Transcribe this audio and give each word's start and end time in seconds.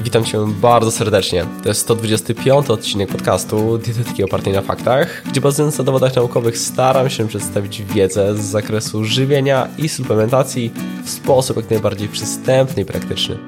Witam 0.00 0.24
Cię 0.24 0.38
bardzo 0.60 0.90
serdecznie. 0.90 1.46
To 1.62 1.68
jest 1.68 1.80
125 1.80 2.70
odcinek 2.70 3.08
podcastu 3.08 3.78
Dietetyki 3.78 4.24
opartej 4.24 4.52
na 4.52 4.62
faktach, 4.62 5.22
gdzie 5.30 5.40
bazując 5.40 5.78
na 5.78 5.84
dowodach 5.84 6.16
naukowych 6.16 6.58
staram 6.58 7.10
się 7.10 7.28
przedstawić 7.28 7.82
wiedzę 7.82 8.36
z 8.36 8.40
zakresu 8.40 9.04
żywienia 9.04 9.68
i 9.78 9.88
suplementacji 9.88 10.72
w 11.04 11.10
sposób 11.10 11.56
jak 11.56 11.70
najbardziej 11.70 12.08
przystępny 12.08 12.82
i 12.82 12.84
praktyczny. 12.84 13.38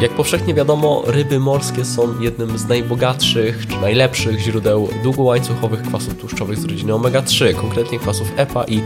Jak 0.00 0.10
powszechnie 0.10 0.54
wiadomo, 0.54 1.02
ryby 1.06 1.40
morskie 1.40 1.84
są 1.84 2.20
jednym 2.20 2.58
z 2.58 2.68
najbogatszych 2.68 3.66
czy 3.66 3.76
najlepszych 3.76 4.38
źródeł 4.38 4.88
długołańcuchowych 5.02 5.82
kwasów 5.82 6.14
tłuszczowych 6.14 6.58
z 6.58 6.64
rodziny 6.64 6.92
omega-3, 6.92 7.54
konkretnie 7.54 7.98
kwasów 7.98 8.32
EPA 8.36 8.64
i 8.64 8.80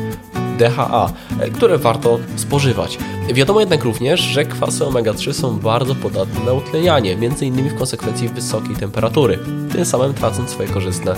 DHA, 0.59 1.12
które 1.54 1.79
warto 1.79 2.18
spożywać. 2.36 2.98
Wiadomo 3.32 3.61
jednak 3.61 3.84
również, 3.84 4.20
że 4.20 4.45
kwasy 4.45 4.84
omega-3 4.84 5.32
są 5.32 5.58
bardzo 5.58 5.95
podatne 5.95 6.45
na 6.45 6.52
utlenianie, 6.52 7.12
m.in. 7.12 7.68
w 7.68 7.75
konsekwencji 7.75 8.29
wysokiej 8.29 8.76
temperatury, 8.76 9.39
tym 9.72 9.84
samym 9.84 10.14
tracąc 10.14 10.50
swoje 10.50 10.68
korzystne 10.68 11.14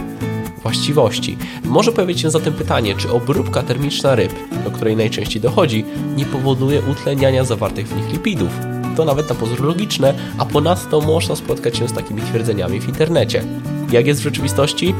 właściwości. 0.62 1.38
Może 1.64 1.92
pojawić 1.92 2.20
się 2.20 2.30
zatem 2.30 2.52
pytanie, 2.52 2.94
czy 2.96 3.12
obróbka 3.12 3.62
termiczna 3.62 4.14
ryb, 4.14 4.32
do 4.64 4.70
której 4.70 4.96
najczęściej 4.96 5.42
dochodzi, 5.42 5.84
nie 6.16 6.24
powoduje 6.24 6.82
utleniania 6.90 7.44
zawartych 7.44 7.88
w 7.88 7.96
nich 7.96 8.12
lipidów. 8.12 8.50
To 8.96 9.04
nawet 9.04 9.28
na 9.28 9.34
pozór 9.34 9.64
logiczne, 9.64 10.14
a 10.38 10.44
ponadto 10.44 11.00
można 11.00 11.36
spotkać 11.36 11.76
się 11.76 11.88
z 11.88 11.92
takimi 11.92 12.22
twierdzeniami 12.22 12.80
w 12.80 12.88
internecie. 12.88 13.44
Jak 13.92 14.06
jest 14.06 14.20
w 14.20 14.24
rzeczywistości? 14.24 14.94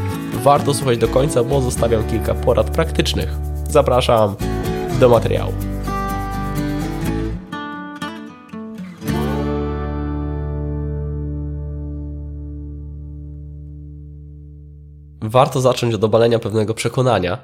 Warto 0.44 0.74
słuchać 0.74 0.98
do 0.98 1.08
końca, 1.08 1.44
bo 1.44 1.62
zostawiam 1.62 2.04
kilka 2.04 2.34
porad 2.34 2.70
praktycznych. 2.70 3.49
Zapraszam 3.70 4.36
do 5.00 5.08
materiału. 5.08 5.52
Warto 15.22 15.60
zacząć 15.60 15.94
od 15.94 16.04
obalenia 16.04 16.38
pewnego 16.38 16.74
przekonania. 16.74 17.38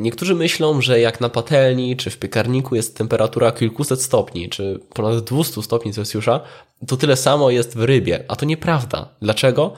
Niektórzy 0.00 0.34
myślą, 0.34 0.80
że 0.80 1.00
jak 1.00 1.20
na 1.20 1.28
patelni 1.28 1.96
czy 1.96 2.10
w 2.10 2.18
piekarniku 2.18 2.74
jest 2.74 2.96
temperatura 2.96 3.52
kilkuset 3.52 4.02
stopni, 4.02 4.48
czy 4.48 4.80
ponad 4.94 5.24
200 5.24 5.62
stopni 5.62 5.92
Celsjusza, 5.92 6.40
to 6.86 6.96
tyle 6.96 7.16
samo 7.16 7.50
jest 7.50 7.76
w 7.76 7.82
rybie, 7.84 8.24
a 8.28 8.36
to 8.36 8.46
nieprawda. 8.46 9.08
Dlaczego? 9.20 9.72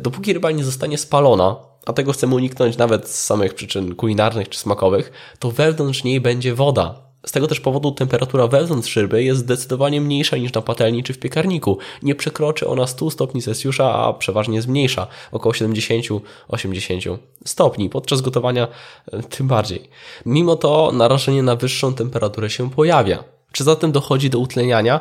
Dopóki 0.00 0.32
ryba 0.32 0.50
nie 0.50 0.64
zostanie 0.64 0.98
spalona, 0.98 1.69
a 1.86 1.92
tego 1.92 2.12
chcemy 2.12 2.34
uniknąć 2.34 2.76
nawet 2.76 3.08
z 3.08 3.24
samych 3.24 3.54
przyczyn 3.54 3.94
kulinarnych 3.94 4.48
czy 4.48 4.58
smakowych, 4.58 5.12
to 5.38 5.50
wewnątrz 5.50 6.04
niej 6.04 6.20
będzie 6.20 6.54
woda. 6.54 7.10
Z 7.26 7.32
tego 7.32 7.46
też 7.46 7.60
powodu 7.60 7.92
temperatura 7.92 8.46
wewnątrz 8.46 8.96
ryby 8.96 9.24
jest 9.24 9.40
zdecydowanie 9.40 10.00
mniejsza 10.00 10.36
niż 10.36 10.52
na 10.52 10.62
patelni 10.62 11.02
czy 11.02 11.12
w 11.12 11.18
piekarniku. 11.18 11.78
Nie 12.02 12.14
przekroczy 12.14 12.68
ona 12.68 12.86
100 12.86 13.10
stopni 13.10 13.42
Celsjusza, 13.42 13.94
a 13.94 14.12
przeważnie 14.12 14.56
jest 14.56 14.68
mniejsza, 14.68 15.06
około 15.32 15.52
70-80 15.52 17.18
stopni. 17.44 17.90
Podczas 17.90 18.20
gotowania 18.20 18.68
e, 19.12 19.22
tym 19.22 19.48
bardziej. 19.48 19.88
Mimo 20.26 20.56
to 20.56 20.92
narażenie 20.92 21.42
na 21.42 21.56
wyższą 21.56 21.94
temperaturę 21.94 22.50
się 22.50 22.70
pojawia. 22.70 23.24
Czy 23.52 23.64
zatem 23.64 23.92
dochodzi 23.92 24.30
do 24.30 24.38
utleniania? 24.38 25.00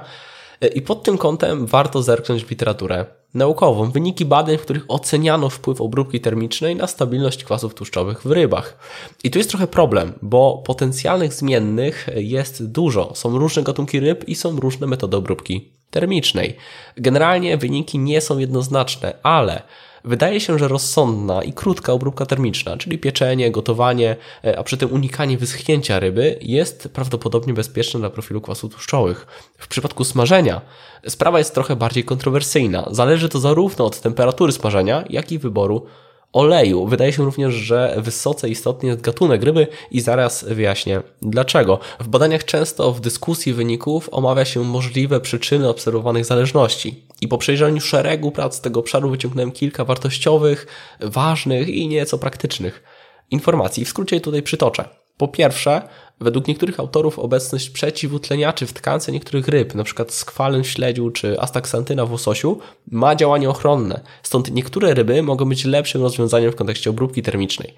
E, 0.62 0.68
I 0.68 0.82
pod 0.82 1.04
tym 1.04 1.18
kątem 1.18 1.66
warto 1.66 2.04
zerknąć 2.04 2.46
w 2.46 2.50
literaturę 2.50 3.06
naukową. 3.34 3.92
Wyniki 3.92 4.26
badań, 4.26 4.58
w 4.58 4.62
których 4.62 4.86
oceniano 4.88 5.50
wpływ 5.50 5.82
obróbki 5.82 6.22
termicznej 6.22 6.76
na 6.76 6.88
stabilność 6.88 7.44
kwasów 7.44 7.74
tłuszczowych 7.74 8.22
w 8.22 8.32
rybach. 8.32 8.78
I 9.24 9.32
tu 9.32 9.38
jest 9.38 9.50
trochę 9.50 9.68
problem, 9.68 10.14
bo 10.22 10.64
potencjalnych 10.66 11.34
zmiennych 11.34 12.08
jest 12.16 12.72
dużo. 12.72 13.12
Są 13.16 13.38
różne 13.38 13.64
gatunki 13.64 14.00
ryb 14.00 14.30
i 14.30 14.36
są 14.36 14.60
różne 14.60 14.88
metody 14.88 15.18
obróbki 15.18 15.70
termicznej. 15.90 16.56
Generalnie 16.98 17.58
wyniki 17.58 18.00
nie 18.00 18.22
są 18.22 18.38
jednoznaczne, 18.38 19.14
ale 19.24 19.62
Wydaje 20.04 20.40
się, 20.40 20.60
że 20.60 20.68
rozsądna 20.68 21.44
i 21.44 21.54
krótka 21.54 21.94
obróbka 21.94 22.26
termiczna, 22.26 22.78
czyli 22.78 22.98
pieczenie, 22.98 23.52
gotowanie, 23.52 24.16
e, 24.46 24.60
a 24.60 24.64
przy 24.64 24.78
tym 24.78 24.92
unikanie 24.94 25.38
wyschnięcia 25.38 26.00
ryby, 26.00 26.40
jest 26.42 26.90
prawdopodobnie 26.94 27.54
bezpieczna 27.54 28.00
dla 28.00 28.10
profilu 28.10 28.42
kwasów 28.42 28.74
tłuszczowych. 28.74 29.28
W 29.58 29.68
przypadku 29.68 30.04
smażenia 30.04 30.62
sprawa 31.08 31.38
jest 31.38 31.54
trochę 31.54 31.76
bardziej 31.76 32.04
kontrowersyjna. 32.04 32.88
Zależy 32.92 33.30
to 33.30 33.40
zarówno 33.40 33.86
od 33.86 34.02
temperatury 34.02 34.52
smażenia, 34.52 35.04
jak 35.10 35.32
i 35.32 35.40
wyboru 35.40 35.86
oleju. 36.34 36.88
Wydaje 36.88 37.14
się 37.14 37.24
również, 37.24 37.54
że 37.54 37.96
wysoce 37.98 38.50
istotny 38.50 38.90
jest 38.90 39.02
gatunek 39.02 39.44
ryby 39.44 39.68
i 39.92 40.02
zaraz 40.02 40.44
wyjaśnię 40.44 41.02
dlaczego. 41.22 41.80
W 42.00 42.08
badaniach 42.08 42.46
często 42.46 42.92
w 42.92 43.02
dyskusji 43.02 43.54
wyników 43.54 44.10
omawia 44.12 44.46
się 44.46 44.64
możliwe 44.64 45.20
przyczyny 45.20 45.70
obserwowanych 45.70 46.26
zależności. 46.26 47.04
I 47.22 47.28
po 47.28 47.38
przejrzeniu 47.38 47.82
szeregu 47.82 48.32
prac 48.32 48.56
z 48.56 48.62
tego 48.62 48.80
obszaru 48.80 49.10
wyciągnąłem 49.10 49.52
kilka 49.52 49.86
wartościowych, 49.86 50.68
ważnych 51.00 51.70
i 51.70 51.88
nieco 51.88 52.18
praktycznych 52.18 52.84
informacji. 53.32 53.86
W 53.86 53.90
skrócie 53.90 54.22
tutaj 54.22 54.42
przytoczę. 54.42 55.09
Po 55.20 55.28
pierwsze, 55.28 55.82
według 56.20 56.48
niektórych 56.48 56.80
autorów 56.80 57.20
obecność 57.20 57.70
przeciwutleniaczy 57.70 58.66
w 58.66 58.74
tkance 58.74 59.12
niektórych 59.12 59.48
ryb, 59.48 59.76
np. 59.76 60.06
skwalen 60.08 60.64
w 60.64 60.68
śledziu 60.68 61.12
czy 61.12 61.40
astaksantyna 61.40 62.06
w 62.06 62.12
łososiu, 62.12 62.60
ma 62.92 63.16
działanie 63.16 63.50
ochronne. 63.50 64.02
Stąd 64.24 64.52
niektóre 64.52 64.94
ryby 64.94 65.24
mogą 65.24 65.46
być 65.46 65.66
lepszym 65.66 66.02
rozwiązaniem 66.02 66.52
w 66.52 66.56
kontekście 66.56 66.90
obróbki 66.90 67.22
termicznej. 67.22 67.74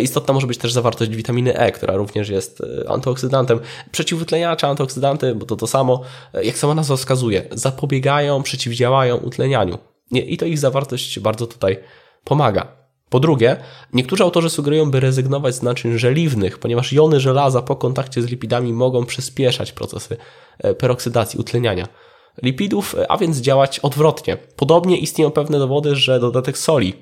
Istotna 0.00 0.34
może 0.34 0.46
być 0.46 0.58
też 0.58 0.72
zawartość 0.72 1.10
witaminy 1.10 1.58
E, 1.58 1.72
która 1.72 1.94
również 1.94 2.28
jest 2.28 2.60
e, 2.60 2.90
antyoksydantem. 2.90 3.60
Przeciwutleniacze, 3.92 4.66
antyoksydanty, 4.66 5.34
bo 5.34 5.46
to 5.46 5.56
to 5.56 5.66
samo, 5.66 6.02
e, 6.34 6.44
jak 6.44 6.58
sama 6.58 6.74
nazwa 6.74 6.96
wskazuje, 6.96 7.44
zapobiegają, 7.50 8.42
przeciwdziałają 8.42 9.16
utlenianiu. 9.16 9.78
I 10.10 10.36
to 10.36 10.46
ich 10.46 10.58
zawartość 10.58 11.20
bardzo 11.20 11.46
tutaj 11.46 11.78
pomaga. 12.24 12.79
Po 13.10 13.20
drugie, 13.20 13.56
niektórzy 13.92 14.22
autorzy 14.22 14.50
sugerują, 14.50 14.90
by 14.90 15.00
rezygnować 15.00 15.54
z 15.54 15.62
naczyń 15.62 15.98
żeliwnych, 15.98 16.58
ponieważ 16.58 16.92
jony 16.92 17.20
żelaza 17.20 17.62
po 17.62 17.76
kontakcie 17.76 18.22
z 18.22 18.26
lipidami 18.26 18.72
mogą 18.72 19.06
przyspieszać 19.06 19.72
procesy 19.72 20.16
e, 20.58 20.74
peroksydacji, 20.74 21.40
utleniania 21.40 21.88
lipidów, 22.42 22.96
a 23.08 23.18
więc 23.18 23.38
działać 23.38 23.78
odwrotnie. 23.78 24.36
Podobnie 24.36 24.98
istnieją 24.98 25.30
pewne 25.30 25.58
dowody, 25.58 25.96
że 25.96 26.20
dodatek 26.20 26.58
soli 26.58 26.94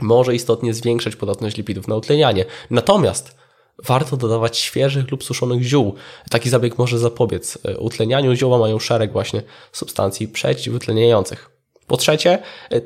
może 0.00 0.34
istotnie 0.34 0.74
zwiększać 0.74 1.16
podatność 1.16 1.56
lipidów 1.56 1.88
na 1.88 1.96
utlenianie. 1.96 2.44
Natomiast 2.70 3.36
warto 3.84 4.16
dodawać 4.16 4.58
świeżych 4.58 5.10
lub 5.10 5.24
suszonych 5.24 5.62
ziół. 5.62 5.94
Taki 6.30 6.50
zabieg 6.50 6.78
może 6.78 6.98
zapobiec 6.98 7.58
e, 7.64 7.78
utlenianiu. 7.78 8.34
Zioła 8.34 8.58
mają 8.58 8.78
szereg 8.78 9.12
właśnie 9.12 9.42
substancji 9.72 10.28
przeciwutleniających. 10.28 11.53
Po 11.86 11.96
trzecie, 11.96 12.38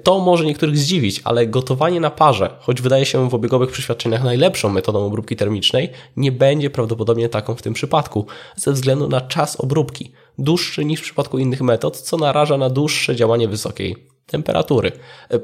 to 0.03 0.19
może 0.19 0.45
niektórych 0.45 0.79
zdziwić, 0.79 1.21
ale 1.25 1.47
gotowanie 1.47 2.01
na 2.01 2.11
parze, 2.11 2.57
choć 2.61 2.83
wydaje 2.83 3.07
się 3.07 3.31
w 3.31 3.35
obiegowych 3.35 3.71
przeświadczeniach 3.71 4.25
najlepszą 4.25 4.69
metodą 4.69 5.07
obróbki 5.07 5.37
termicznej, 5.37 5.91
nie 6.17 6.33
będzie 6.33 6.71
prawdopodobnie 6.71 7.29
taką 7.29 7.55
w 7.55 7.63
tym 7.63 7.75
przypadku, 7.75 8.27
ze 8.57 8.73
względu 8.73 9.09
na 9.09 9.21
czas 9.21 9.61
obróbki, 9.61 10.13
dłuższy 10.39 10.85
niż 10.85 11.01
w 11.01 11.03
przypadku 11.03 11.39
innych 11.39 11.61
metod, 11.61 12.01
co 12.01 12.17
naraża 12.17 12.59
na 12.59 12.71
dłuższe 12.71 13.17
działanie 13.17 13.49
wysokiej 13.49 14.09
temperatury. 14.27 14.93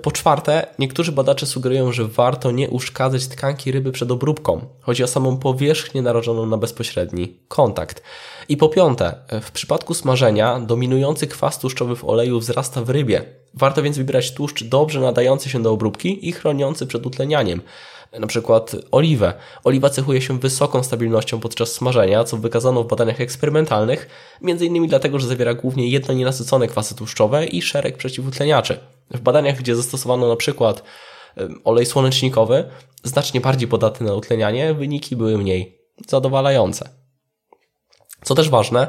Po 0.03 0.13
czwarte, 0.13 0.67
niektórzy 0.79 1.13
badacze 1.13 1.47
sugerują, 1.47 1.93
że 1.93 2.05
warto 2.05 2.51
nie 2.51 2.71
uszkadzać 2.71 3.27
tkanki 3.27 3.73
ryby 3.73 3.93
przed 3.93 4.11
obróbką. 4.11 4.67
Chodzi 4.81 5.05
o 5.05 5.07
samą 5.07 5.37
powierzchnię 5.37 6.03
narażoną 6.03 6.47
na 6.47 6.57
bezpośredni 6.57 7.39
kontakt. 7.49 8.03
I 8.49 8.57
po 8.57 8.69
piąte, 8.69 9.15
w 9.43 9.51
przypadku 9.51 9.95
smażenia 9.95 10.61
dominujący 10.61 11.27
kwas 11.27 11.59
tłuszczowy 11.59 11.97
w 11.97 12.05
oleju 12.05 12.41
wzrasta 12.41 12.83
w 12.83 12.91
rybie. 12.91 13.44
Warto 13.57 13.83
więc 13.83 13.99
wybierać 13.99 14.35
tłuszcz 14.35 14.65
dobrze 14.65 15.01
nadający 15.01 15.51
się 15.51 15.63
do 15.63 15.73
obróbki 15.73 16.29
i 16.29 16.33
chroniący 16.33 16.87
przed 16.87 17.07
utlenianiem 17.07 17.61
na 18.21 18.27
przykład 18.27 18.77
oliwę. 18.91 19.35
Oliwa 19.65 19.91
cechuje 19.91 20.23
się 20.23 20.39
wysoką 20.39 20.83
stabilnością 20.83 21.41
podczas 21.41 21.73
smażenia, 21.73 22.25
co 22.25 22.37
wykazano 22.37 22.83
w 22.83 22.87
badaniach 22.87 23.21
eksperymentalnych, 23.21 24.09
m.in. 24.43 24.87
dlatego, 24.89 25.19
że 25.19 25.27
zawiera 25.27 25.55
głównie 25.55 25.89
jedno 25.89 26.15
nienasycone 26.15 26.69
kwasy 26.69 26.95
tłuszczowe 26.95 27.47
i 27.47 27.63
szereg 27.63 27.97
przeciwutleniaczy. 27.97 28.79
W 29.11 29.21
badaniach, 29.21 29.57
gdzie 29.57 29.77
zastosowano 29.77 30.29
na 30.29 30.37
przykład 30.37 30.83
olej 31.65 31.87
słonecznikowy, 31.87 32.65
znacznie 33.05 33.41
bardziej 33.41 33.69
podatny 33.69 34.07
na 34.07 34.15
utlenianie, 34.15 34.75
wyniki 34.75 35.17
były 35.17 35.39
mniej 35.39 35.79
zadowalające. 36.09 36.89
Co 38.25 38.35
też 38.35 38.51
ważne, 38.51 38.89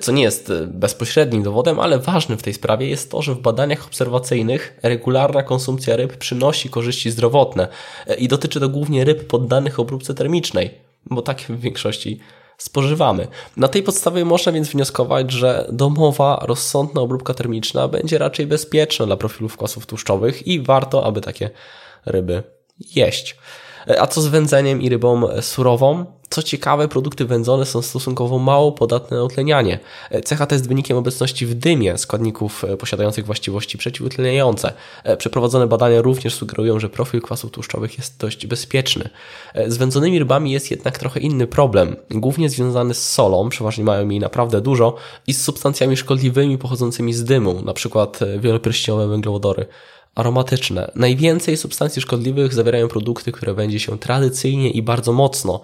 co 0.00 0.12
nie 0.12 0.22
jest 0.22 0.50
e, 0.50 0.66
bezpośrednim 0.66 1.42
dowodem, 1.42 1.80
ale 1.80 1.98
ważnym 1.98 2.38
w 2.38 2.42
tej 2.42 2.54
sprawie 2.54 2.88
jest 2.88 3.10
to, 3.10 3.22
że 3.22 3.34
w 3.34 3.40
badaniach 3.40 3.86
obserwacyjnych 3.86 4.78
regularna 4.82 5.42
konsumpcja 5.42 5.96
ryb 5.96 6.16
przynosi 6.16 6.70
korzyści 6.70 7.10
zdrowotne 7.10 7.68
e, 8.06 8.14
i 8.14 8.28
dotyczy 8.28 8.60
to 8.60 8.68
głównie 8.68 9.04
ryb 9.04 9.26
poddanych 9.26 9.80
obróbce 9.80 10.14
termicznej, 10.14 10.70
bo 11.06 11.22
tak 11.22 11.40
w 11.40 11.60
większości 11.60 12.20
spożywamy. 12.58 13.28
Na 13.56 13.68
tej 13.68 13.82
podstawie 13.82 14.24
można 14.24 14.52
więc 14.52 14.68
wnioskować, 14.68 15.32
że 15.32 15.66
domowa, 15.72 16.42
rozsądna 16.42 17.00
obróbka 17.00 17.34
termiczna 17.34 17.88
będzie 17.88 18.18
raczej 18.18 18.46
bezpieczna 18.46 19.06
dla 19.06 19.16
profilów 19.16 19.56
kwasów 19.56 19.86
tłuszczowych 19.86 20.46
i 20.46 20.60
warto, 20.60 21.06
aby 21.06 21.20
takie 21.20 21.50
ryby 22.06 22.42
jeść. 22.94 23.36
A 23.98 24.06
co 24.06 24.20
z 24.20 24.26
wędzeniem 24.26 24.82
i 24.82 24.88
rybą 24.88 25.28
surową? 25.40 26.04
Co 26.34 26.42
ciekawe, 26.42 26.88
produkty 26.88 27.24
wędzone 27.24 27.66
są 27.66 27.82
stosunkowo 27.82 28.38
mało 28.38 28.72
podatne 28.72 29.16
na 29.16 29.24
utlenianie. 29.24 29.78
Cecha 30.24 30.46
ta 30.46 30.54
jest 30.54 30.68
wynikiem 30.68 30.96
obecności 30.96 31.46
w 31.46 31.54
dymie 31.54 31.98
składników 31.98 32.64
e, 32.64 32.76
posiadających 32.76 33.26
właściwości 33.26 33.78
przeciwutleniające. 33.78 34.72
E, 35.04 35.16
przeprowadzone 35.16 35.66
badania 35.66 36.02
również 36.02 36.34
sugerują, 36.34 36.80
że 36.80 36.88
profil 36.88 37.22
kwasów 37.22 37.50
tłuszczowych 37.50 37.98
jest 37.98 38.18
dość 38.18 38.46
bezpieczny. 38.46 39.08
E, 39.54 39.70
z 39.70 39.76
wędzonymi 39.76 40.18
rybami 40.18 40.52
jest 40.52 40.70
jednak 40.70 40.98
trochę 40.98 41.20
inny 41.20 41.46
problem, 41.46 41.96
głównie 42.10 42.50
związany 42.50 42.94
z 42.94 43.10
solą, 43.10 43.48
przeważnie 43.48 43.84
mają 43.84 44.08
jej 44.08 44.20
naprawdę 44.20 44.60
dużo, 44.60 44.96
i 45.26 45.34
z 45.34 45.42
substancjami 45.42 45.96
szkodliwymi 45.96 46.58
pochodzącymi 46.58 47.14
z 47.14 47.24
dymu, 47.24 47.58
np. 47.62 48.06
wielopierścieniowe 48.38 49.08
węglowodory 49.08 49.66
aromatyczne. 50.14 50.90
Najwięcej 50.94 51.56
substancji 51.56 52.02
szkodliwych 52.02 52.54
zawierają 52.54 52.88
produkty, 52.88 53.32
które 53.32 53.54
wędzi 53.54 53.80
się 53.80 53.98
tradycyjnie 53.98 54.70
i 54.70 54.82
bardzo 54.82 55.12
mocno. 55.12 55.60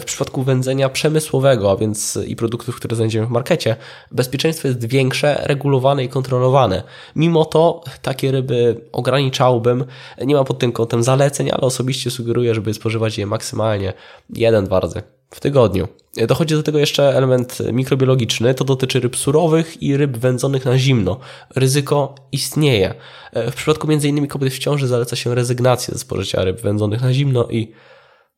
W 0.00 0.04
przypadku 0.04 0.42
wędzenia 0.42 0.88
przemysłowego, 0.88 1.70
a 1.70 1.76
więc 1.76 2.18
i 2.26 2.36
produktów, 2.36 2.76
które 2.76 2.96
znajdziemy 2.96 3.26
w 3.26 3.30
markecie, 3.30 3.76
bezpieczeństwo 4.10 4.68
jest 4.68 4.84
większe, 4.84 5.42
regulowane 5.44 6.04
i 6.04 6.08
kontrolowane. 6.08 6.82
Mimo 7.16 7.44
to 7.44 7.84
takie 8.02 8.32
ryby 8.32 8.80
ograniczałbym. 8.92 9.84
Nie 10.24 10.34
ma 10.34 10.44
pod 10.44 10.58
tym 10.58 10.72
kątem 10.72 11.02
zaleceń, 11.02 11.50
ale 11.50 11.60
osobiście 11.60 12.10
sugeruję, 12.10 12.54
żeby 12.54 12.74
spożywać 12.74 13.18
je 13.18 13.26
maksymalnie 13.26 13.92
jeden, 14.30 14.64
dwa 14.64 14.80
razy 14.80 15.02
w 15.34 15.40
tygodniu. 15.40 15.88
Dochodzi 16.26 16.54
do 16.54 16.62
tego 16.62 16.78
jeszcze 16.78 17.16
element 17.16 17.58
mikrobiologiczny, 17.72 18.54
to 18.54 18.64
dotyczy 18.64 19.00
ryb 19.00 19.16
surowych 19.16 19.82
i 19.82 19.96
ryb 19.96 20.16
wędzonych 20.16 20.64
na 20.64 20.78
zimno. 20.78 21.20
Ryzyko 21.56 22.14
istnieje. 22.32 22.94
W 23.32 23.54
przypadku 23.54 23.92
m.in. 23.92 24.26
kobiet 24.26 24.52
w 24.52 24.58
ciąży 24.58 24.88
zaleca 24.88 25.16
się 25.16 25.34
rezygnację 25.34 25.94
ze 25.94 25.98
spożycia 25.98 26.44
ryb 26.44 26.60
wędzonych 26.60 27.02
na 27.02 27.12
zimno 27.12 27.48
i 27.50 27.72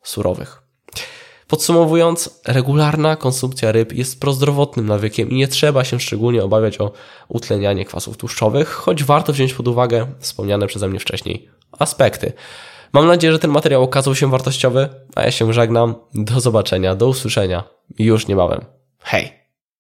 surowych. 0.02 0.62
Podsumowując, 1.48 2.40
regularna 2.46 3.16
konsumpcja 3.16 3.72
ryb 3.72 3.92
jest 3.92 4.20
prozdrowotnym 4.20 4.86
nawykiem 4.86 5.30
i 5.30 5.34
nie 5.34 5.48
trzeba 5.48 5.84
się 5.84 6.00
szczególnie 6.00 6.44
obawiać 6.44 6.80
o 6.80 6.92
utlenianie 7.28 7.84
kwasów 7.84 8.16
tłuszczowych, 8.16 8.68
choć 8.68 9.04
warto 9.04 9.32
wziąć 9.32 9.54
pod 9.54 9.68
uwagę 9.68 10.06
wspomniane 10.18 10.66
przeze 10.66 10.88
mnie 10.88 10.98
wcześniej 10.98 11.48
aspekty. 11.78 12.32
Mam 12.92 13.06
nadzieję, 13.06 13.32
że 13.32 13.38
ten 13.38 13.50
materiał 13.50 13.82
okazał 13.82 14.14
się 14.14 14.30
wartościowy, 14.30 14.88
a 15.14 15.22
ja 15.22 15.30
się 15.30 15.52
żegnam. 15.52 15.94
Do 16.14 16.40
zobaczenia, 16.40 16.94
do 16.94 17.08
usłyszenia 17.08 17.64
już 17.98 18.26
niebawem. 18.26 18.64
Hej! 18.98 19.43